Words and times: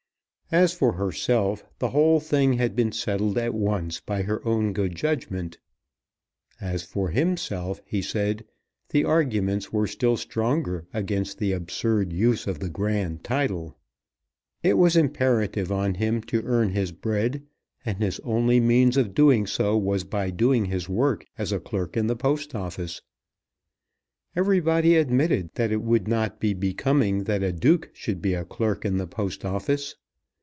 As 0.53 0.73
for 0.73 0.91
herself, 0.91 1.63
the 1.79 1.91
whole 1.91 2.19
thing 2.19 2.51
had 2.57 2.75
been 2.75 2.91
settled 2.91 3.37
at 3.37 3.53
once 3.53 4.01
by 4.01 4.23
her 4.23 4.45
own 4.45 4.73
good 4.73 4.95
judgment. 4.95 5.57
As 6.59 6.83
for 6.83 7.11
himself, 7.11 7.81
he 7.85 8.01
said, 8.01 8.43
the 8.89 9.05
arguments 9.05 9.71
were 9.71 9.87
still 9.87 10.17
stronger 10.17 10.85
against 10.93 11.37
the 11.37 11.53
absurd 11.53 12.11
use 12.11 12.47
of 12.47 12.59
the 12.59 12.67
grand 12.67 13.23
title. 13.23 13.77
It 14.61 14.73
was 14.77 14.97
imperative 14.97 15.71
on 15.71 15.93
him 15.93 16.19
to 16.23 16.43
earn 16.43 16.71
his 16.71 16.91
bread, 16.91 17.43
and 17.85 17.99
his 17.99 18.19
only 18.25 18.59
means 18.59 18.97
of 18.97 19.13
doing 19.15 19.47
so 19.47 19.77
was 19.77 20.03
by 20.03 20.31
doing 20.31 20.65
his 20.65 20.89
work 20.89 21.25
as 21.37 21.53
a 21.53 21.61
clerk 21.61 21.95
in 21.95 22.07
the 22.07 22.17
Post 22.17 22.53
Office. 22.53 23.01
Everybody 24.35 24.97
admitted 24.97 25.51
that 25.55 25.71
it 25.71 25.81
would 25.81 26.09
not 26.09 26.41
be 26.41 26.53
becoming 26.53 27.23
that 27.23 27.41
a 27.41 27.53
Duke 27.53 27.89
should 27.93 28.21
be 28.21 28.33
a 28.33 28.43
clerk 28.43 28.83
in 28.83 28.97
the 28.97 29.07
Post 29.07 29.45
Office. 29.45 29.95